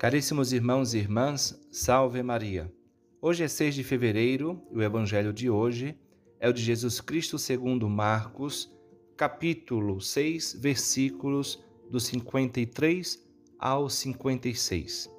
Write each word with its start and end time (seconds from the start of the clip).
Caríssimos 0.00 0.50
irmãos 0.50 0.94
e 0.94 0.98
irmãs, 0.98 1.60
salve 1.70 2.22
Maria. 2.22 2.72
Hoje 3.20 3.44
é 3.44 3.48
6 3.48 3.74
de 3.74 3.84
fevereiro 3.84 4.58
e 4.72 4.78
o 4.78 4.82
evangelho 4.82 5.30
de 5.30 5.50
hoje 5.50 5.94
é 6.40 6.48
o 6.48 6.54
de 6.54 6.62
Jesus 6.62 7.02
Cristo 7.02 7.38
segundo 7.38 7.86
Marcos, 7.86 8.74
capítulo 9.14 10.00
6, 10.00 10.56
versículos 10.58 11.62
do 11.90 12.00
53 12.00 13.28
ao 13.58 13.90
56. 13.90 15.10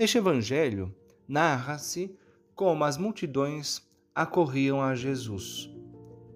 Neste 0.00 0.18
evangelho 0.18 0.92
narra-se 1.28 2.12
como 2.56 2.82
as 2.82 2.98
multidões 2.98 3.88
acorriam 4.12 4.82
a 4.82 4.96
Jesus. 4.96 5.70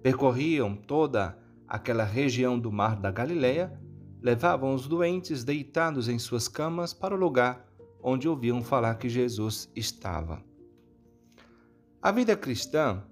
Percorriam 0.01 0.73
toda 0.73 1.37
aquela 1.67 2.05
região 2.05 2.57
do 2.57 2.71
mar 2.71 2.95
da 2.95 3.11
Galileia, 3.11 3.77
levavam 4.21 4.73
os 4.73 4.87
doentes 4.87 5.43
deitados 5.43 6.07
em 6.07 6.17
suas 6.17 6.47
camas 6.47 6.93
para 6.93 7.13
o 7.13 7.19
lugar 7.19 7.67
onde 8.01 8.27
ouviam 8.27 8.61
falar 8.61 8.95
que 8.95 9.09
Jesus 9.09 9.69
estava. 9.75 10.43
A 12.01 12.11
vida 12.11 12.35
cristã 12.35 13.03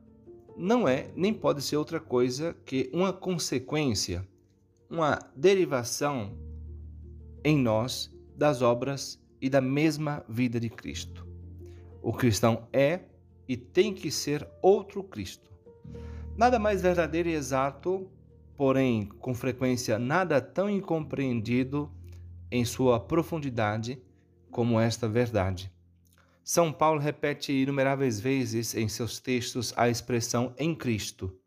não 0.55 0.87
é 0.87 1.11
nem 1.15 1.33
pode 1.33 1.61
ser 1.61 1.77
outra 1.77 1.99
coisa 1.99 2.55
que 2.65 2.89
uma 2.93 3.13
consequência, 3.13 4.27
uma 4.89 5.19
derivação 5.35 6.37
em 7.43 7.57
nós 7.57 8.11
das 8.35 8.61
obras 8.61 9.21
e 9.41 9.49
da 9.49 9.61
mesma 9.61 10.23
vida 10.27 10.59
de 10.59 10.69
Cristo. 10.69 11.27
O 12.01 12.13
cristão 12.13 12.67
é 12.71 13.01
e 13.47 13.55
tem 13.55 13.93
que 13.93 14.09
ser 14.09 14.47
outro 14.61 15.03
Cristo. 15.03 15.51
Nada 16.35 16.59
mais 16.59 16.81
verdadeiro 16.81 17.29
e 17.29 17.33
exato, 17.33 18.09
porém 18.55 19.05
com 19.05 19.33
frequência 19.33 19.99
nada 19.99 20.39
tão 20.41 20.69
incompreendido 20.69 21.91
em 22.51 22.63
sua 22.63 22.99
profundidade 22.99 24.01
como 24.51 24.79
esta 24.79 25.07
verdade. 25.07 25.71
São 26.43 26.71
Paulo 26.71 26.99
repete 26.99 27.51
inumeráveis 27.51 28.19
vezes 28.19 28.73
em 28.73 28.87
seus 28.87 29.19
textos 29.19 29.73
a 29.75 29.89
expressão 29.89 30.53
em 30.57 30.73
Cristo. 30.73 31.37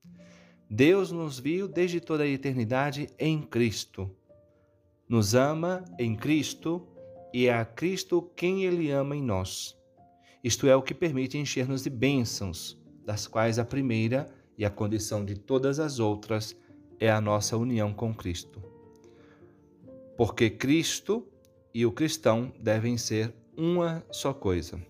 Deus 0.68 1.10
nos 1.10 1.38
viu 1.38 1.66
desde 1.66 2.00
toda 2.00 2.22
a 2.22 2.28
eternidade 2.28 3.08
em 3.18 3.40
Cristo. 3.40 4.10
Nos 5.08 5.34
ama 5.34 5.84
em 5.98 6.14
Cristo 6.14 6.86
e 7.32 7.46
é 7.46 7.54
a 7.54 7.64
Cristo 7.64 8.30
quem 8.36 8.64
Ele 8.64 8.90
ama 8.90 9.16
em 9.16 9.22
nós. 9.22 9.76
Isto 10.44 10.66
é 10.66 10.76
o 10.76 10.82
que 10.82 10.94
permite 10.94 11.36
encher-nos 11.38 11.82
de 11.82 11.90
bênçãos, 11.90 12.78
das 13.04 13.26
quais 13.26 13.58
a 13.58 13.64
primeira 13.64 14.28
e 14.56 14.64
a 14.64 14.70
condição 14.70 15.24
de 15.24 15.34
todas 15.34 15.80
as 15.80 15.98
outras 15.98 16.54
é 16.98 17.10
a 17.10 17.20
nossa 17.20 17.56
união 17.56 17.92
com 17.92 18.14
Cristo. 18.14 18.62
Porque 20.16 20.50
Cristo 20.50 21.26
e 21.74 21.86
o 21.86 21.92
cristão 21.92 22.52
devem 22.58 22.96
ser 22.96 23.32
uma 23.56 24.04
só 24.10 24.32
coisa. 24.32 24.80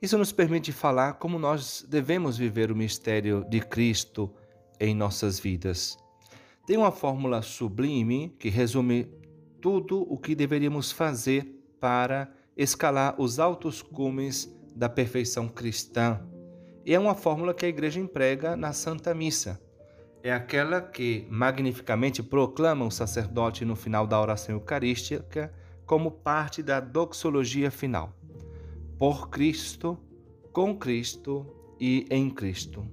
Isso 0.00 0.18
nos 0.18 0.32
permite 0.32 0.72
falar 0.72 1.14
como 1.14 1.38
nós 1.38 1.86
devemos 1.88 2.36
viver 2.36 2.72
o 2.72 2.76
mistério 2.76 3.44
de 3.48 3.60
Cristo 3.60 4.32
em 4.80 4.94
nossas 4.94 5.38
vidas. 5.38 5.96
Tem 6.66 6.76
uma 6.76 6.90
fórmula 6.90 7.40
sublime 7.40 8.34
que 8.38 8.48
resume 8.48 9.08
tudo 9.60 10.02
o 10.12 10.18
que 10.18 10.34
deveríamos 10.34 10.90
fazer 10.90 11.44
para 11.80 12.32
escalar 12.56 13.14
os 13.18 13.38
altos 13.38 13.80
cumes 13.80 14.52
da 14.74 14.88
perfeição 14.88 15.48
cristã. 15.48 16.20
E 16.84 16.94
é 16.94 16.98
uma 16.98 17.14
fórmula 17.14 17.54
que 17.54 17.64
a 17.64 17.68
igreja 17.68 18.00
emprega 18.00 18.56
na 18.56 18.72
Santa 18.72 19.14
Missa. 19.14 19.60
É 20.22 20.32
aquela 20.32 20.80
que 20.80 21.26
magnificamente 21.30 22.22
proclama 22.22 22.84
o 22.84 22.90
sacerdote 22.90 23.64
no 23.64 23.76
final 23.76 24.06
da 24.06 24.20
oração 24.20 24.54
eucarística 24.54 25.52
como 25.92 26.10
parte 26.10 26.62
da 26.62 26.80
doxologia 26.80 27.70
final. 27.70 28.16
Por 28.98 29.28
Cristo, 29.28 29.98
com 30.50 30.74
Cristo 30.74 31.46
e 31.78 32.06
em 32.08 32.30
Cristo. 32.30 32.88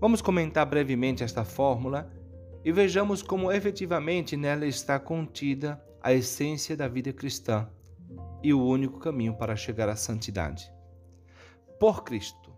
Vamos 0.00 0.22
comentar 0.22 0.64
brevemente 0.64 1.24
esta 1.24 1.44
fórmula 1.44 2.08
e 2.64 2.70
vejamos 2.70 3.20
como 3.20 3.50
efetivamente 3.50 4.36
nela 4.36 4.64
está 4.64 4.96
contida 5.00 5.84
a 6.00 6.12
essência 6.12 6.76
da 6.76 6.86
vida 6.86 7.12
cristã 7.12 7.68
e 8.44 8.54
o 8.54 8.64
único 8.64 9.00
caminho 9.00 9.34
para 9.34 9.56
chegar 9.56 9.88
à 9.88 9.96
santidade. 9.96 10.72
Por 11.80 12.04
Cristo. 12.04 12.52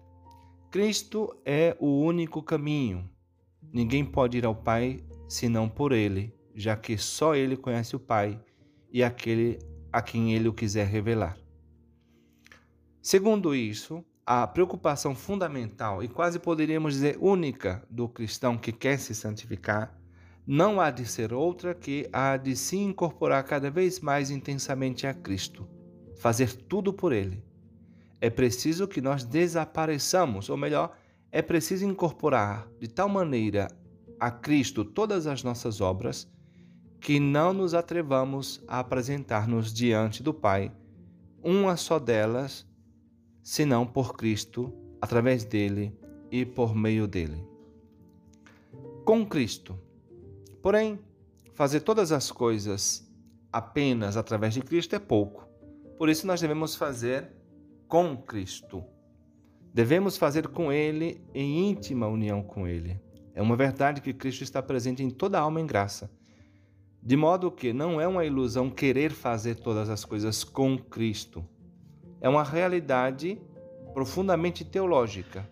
Cristo 0.70 1.34
é 1.46 1.74
o 1.80 2.02
único 2.02 2.42
caminho. 2.42 3.08
Ninguém 3.72 4.04
pode 4.04 4.36
ir 4.36 4.44
ao 4.44 4.54
Pai 4.54 5.00
senão 5.26 5.66
por 5.66 5.92
Ele, 5.92 6.34
já 6.54 6.76
que 6.76 6.98
só 6.98 7.34
Ele 7.34 7.56
conhece 7.56 7.96
o 7.96 7.98
Pai 7.98 8.38
e 8.96 9.02
aquele 9.02 9.58
a 9.92 10.00
quem 10.00 10.32
ele 10.32 10.48
o 10.48 10.54
quiser 10.54 10.86
revelar. 10.86 11.36
Segundo 13.02 13.54
isso, 13.54 14.02
a 14.24 14.46
preocupação 14.46 15.14
fundamental 15.14 16.02
e 16.02 16.08
quase 16.08 16.38
poderíamos 16.38 16.94
dizer 16.94 17.18
única 17.20 17.86
do 17.90 18.08
cristão 18.08 18.56
que 18.56 18.72
quer 18.72 18.98
se 18.98 19.14
santificar 19.14 19.94
não 20.46 20.80
há 20.80 20.90
de 20.90 21.04
ser 21.04 21.34
outra 21.34 21.74
que 21.74 22.08
a 22.10 22.38
de 22.38 22.56
se 22.56 22.78
incorporar 22.78 23.44
cada 23.44 23.70
vez 23.70 24.00
mais 24.00 24.30
intensamente 24.30 25.06
a 25.06 25.12
Cristo, 25.12 25.68
fazer 26.16 26.50
tudo 26.54 26.90
por 26.90 27.12
Ele. 27.12 27.44
É 28.18 28.30
preciso 28.30 28.88
que 28.88 29.02
nós 29.02 29.24
desapareçamos, 29.24 30.48
ou 30.48 30.56
melhor, 30.56 30.96
é 31.30 31.42
preciso 31.42 31.84
incorporar 31.84 32.66
de 32.80 32.88
tal 32.88 33.10
maneira 33.10 33.68
a 34.18 34.30
Cristo 34.30 34.86
todas 34.86 35.26
as 35.26 35.42
nossas 35.42 35.82
obras 35.82 36.26
que 37.06 37.20
não 37.20 37.52
nos 37.52 37.72
atrevamos 37.72 38.60
a 38.66 38.80
apresentar-nos 38.80 39.72
diante 39.72 40.24
do 40.24 40.34
Pai, 40.34 40.72
uma 41.40 41.76
só 41.76 42.00
delas, 42.00 42.66
senão 43.44 43.86
por 43.86 44.16
Cristo, 44.16 44.72
através 45.00 45.44
dele 45.44 45.96
e 46.32 46.44
por 46.44 46.74
meio 46.74 47.06
dele. 47.06 47.46
Com 49.04 49.24
Cristo. 49.24 49.78
Porém, 50.60 50.98
fazer 51.54 51.82
todas 51.82 52.10
as 52.10 52.32
coisas 52.32 53.08
apenas 53.52 54.16
através 54.16 54.54
de 54.54 54.60
Cristo 54.60 54.96
é 54.96 54.98
pouco. 54.98 55.48
Por 55.96 56.08
isso, 56.08 56.26
nós 56.26 56.40
devemos 56.40 56.74
fazer 56.74 57.30
com 57.86 58.16
Cristo. 58.16 58.82
Devemos 59.72 60.16
fazer 60.16 60.48
com 60.48 60.72
Ele 60.72 61.24
em 61.32 61.70
íntima 61.70 62.08
união 62.08 62.42
com 62.42 62.66
Ele. 62.66 63.00
É 63.32 63.40
uma 63.40 63.54
verdade 63.54 64.00
que 64.00 64.12
Cristo 64.12 64.42
está 64.42 64.60
presente 64.60 65.04
em 65.04 65.10
toda 65.10 65.38
alma 65.38 65.60
em 65.60 65.66
graça 65.66 66.10
de 67.06 67.16
modo 67.16 67.52
que 67.52 67.72
não 67.72 68.00
é 68.00 68.08
uma 68.08 68.24
ilusão 68.24 68.68
querer 68.68 69.12
fazer 69.12 69.54
todas 69.54 69.88
as 69.88 70.04
coisas 70.04 70.42
com 70.42 70.76
Cristo. 70.76 71.46
É 72.20 72.28
uma 72.28 72.42
realidade 72.42 73.40
profundamente 73.94 74.64
teológica. 74.64 75.48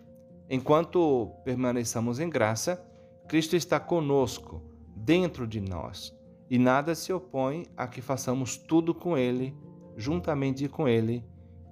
Enquanto 0.49 1.31
permaneçamos 1.45 2.19
em 2.19 2.29
graça, 2.29 2.85
Cristo 3.29 3.55
está 3.55 3.79
conosco, 3.79 4.61
dentro 4.97 5.47
de 5.47 5.61
nós, 5.61 6.13
e 6.49 6.59
nada 6.59 6.93
se 6.93 7.13
opõe 7.13 7.65
a 7.77 7.87
que 7.87 8.01
façamos 8.01 8.57
tudo 8.57 8.93
com 8.93 9.17
Ele, 9.17 9.55
juntamente 9.95 10.67
com 10.67 10.89
Ele 10.89 11.23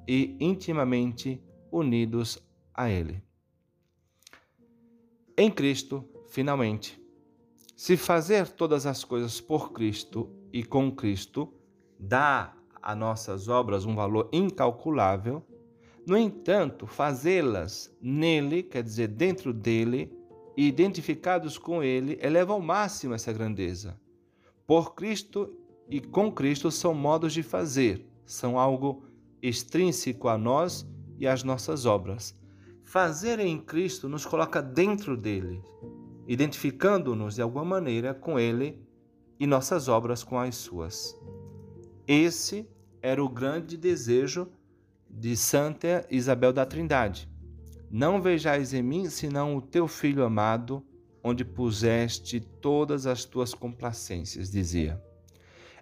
e 0.07 0.37
intimamente 0.39 1.43
unidos 1.69 2.41
a 2.73 2.89
Ele. 2.89 3.21
Em 5.37 5.51
Cristo, 5.51 6.05
finalmente, 6.29 7.02
se 7.75 7.97
fazer 7.97 8.47
todas 8.49 8.85
as 8.85 9.03
coisas 9.03 9.41
por 9.41 9.71
Cristo 9.71 10.29
e 10.51 10.63
com 10.63 10.91
Cristo 10.91 11.51
dá 11.99 12.53
a 12.81 12.95
nossas 12.95 13.47
obras 13.47 13.85
um 13.85 13.95
valor 13.95 14.29
incalculável, 14.31 15.43
no 16.05 16.17
entanto, 16.17 16.85
fazê-las 16.85 17.95
nele, 18.01 18.61
quer 18.61 18.83
dizer, 18.83 19.07
dentro 19.07 19.53
dele, 19.53 20.11
e 20.55 20.67
identificados 20.67 21.57
com 21.57 21.81
ele, 21.81 22.19
eleva 22.21 22.53
ao 22.53 22.61
máximo 22.61 23.13
essa 23.13 23.33
grandeza. 23.33 23.99
Por 24.67 24.93
Cristo 24.93 25.51
e 25.89 25.99
com 25.99 26.31
Cristo 26.31 26.69
são 26.69 26.93
modos 26.93 27.33
de 27.33 27.41
fazer, 27.41 28.05
são 28.25 28.59
algo 28.59 29.03
extrínseco 29.41 30.27
a 30.27 30.37
nós 30.37 30.85
e 31.17 31.27
às 31.27 31.43
nossas 31.43 31.85
obras. 31.85 32.37
Fazer 32.83 33.39
em 33.39 33.59
Cristo 33.59 34.07
nos 34.07 34.25
coloca 34.25 34.61
dentro 34.61 35.17
dele, 35.17 35.61
identificando-nos 36.27 37.35
de 37.35 37.41
alguma 37.41 37.65
maneira 37.65 38.13
com 38.13 38.39
Ele 38.39 38.81
e 39.39 39.47
nossas 39.47 39.87
obras 39.87 40.23
com 40.23 40.39
as 40.39 40.55
suas. 40.55 41.15
Esse 42.07 42.67
era 43.01 43.23
o 43.23 43.29
grande 43.29 43.77
desejo 43.77 44.49
de 45.09 45.35
Santa 45.35 46.05
Isabel 46.09 46.53
da 46.53 46.65
Trindade. 46.65 47.29
Não 47.89 48.21
vejais 48.21 48.73
em 48.73 48.81
mim 48.81 49.09
senão 49.09 49.55
o 49.55 49.61
teu 49.61 49.87
filho 49.87 50.23
amado, 50.23 50.83
onde 51.23 51.45
puseste 51.45 52.39
todas 52.39 53.05
as 53.05 53.23
tuas 53.23 53.53
complacências, 53.53 54.49
dizia. 54.49 55.01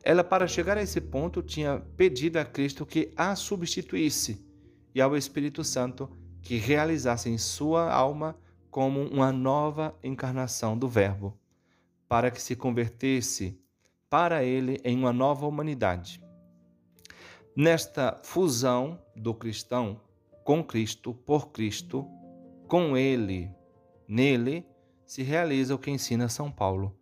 Ela, 0.04 0.24
para 0.24 0.48
chegar 0.48 0.78
a 0.78 0.82
esse 0.82 1.00
ponto, 1.00 1.42
tinha 1.42 1.80
pedido 1.96 2.38
a 2.38 2.46
Cristo 2.46 2.86
que 2.86 3.12
a 3.16 3.36
substituísse 3.36 4.44
e 4.94 5.02
ao 5.02 5.16
Espírito 5.16 5.64
Santo 5.64 6.10
que 6.42 6.58
realizasse 6.58 7.30
em 7.30 7.38
sua 7.38 7.92
alma 7.92 8.36
como 8.72 9.02
uma 9.02 9.32
nova 9.32 9.94
encarnação 10.02 10.78
do 10.78 10.88
Verbo, 10.88 11.38
para 12.08 12.32
que 12.32 12.42
se 12.42 12.56
convertesse 12.56 13.60
para 14.10 14.44
ele 14.44 14.80
em 14.84 14.98
uma 14.98 15.14
nova 15.14 15.46
humanidade. 15.46 16.24
Nesta 17.56 18.20
fusão 18.24 19.00
do 19.16 19.34
cristão 19.34 20.00
com 20.44 20.64
Cristo, 20.64 21.14
por 21.14 21.52
Cristo, 21.52 22.08
com 22.68 22.96
Ele, 22.96 23.52
nele, 24.08 24.66
se 25.06 25.22
realiza 25.22 25.76
o 25.76 25.78
que 25.78 25.92
ensina 25.92 26.30
São 26.30 26.50
Paulo. 26.50 26.98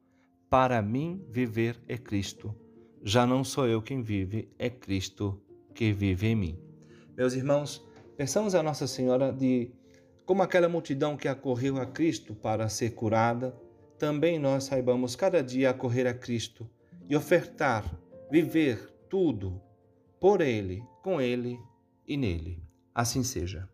Para 0.49 0.81
mim, 0.81 1.23
viver 1.29 1.79
é 1.87 1.97
Cristo. 1.97 2.53
Já 3.03 3.25
não 3.25 3.43
sou 3.43 3.67
eu 3.67 3.81
quem 3.81 4.01
vive, 4.01 4.51
é 4.57 4.69
Cristo 4.69 5.39
que 5.73 5.93
vive 5.93 6.27
em 6.27 6.35
mim. 6.35 6.59
Meus 7.15 7.33
irmãos, 7.33 7.85
pensamos 8.17 8.55
a 8.55 8.63
Nossa 8.63 8.87
Senhora 8.87 9.31
de 9.31 9.71
como 10.29 10.43
aquela 10.43 10.69
multidão 10.69 11.17
que 11.17 11.27
acorreu 11.27 11.77
a 11.77 11.87
Cristo 11.87 12.35
para 12.35 12.69
ser 12.69 12.91
curada, 12.91 13.59
também 13.97 14.37
nós 14.37 14.65
saibamos 14.65 15.15
cada 15.15 15.41
dia 15.41 15.71
acorrer 15.71 16.05
a 16.05 16.13
Cristo 16.13 16.69
e 17.09 17.15
ofertar, 17.15 17.83
viver 18.29 18.93
tudo 19.09 19.59
por 20.19 20.39
Ele, 20.39 20.83
com 21.01 21.19
Ele 21.19 21.59
e 22.07 22.15
nele. 22.15 22.61
Assim 22.93 23.23
seja. 23.23 23.67